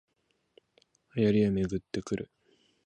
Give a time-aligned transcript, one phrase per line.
[1.15, 2.31] 流行りはめぐってくる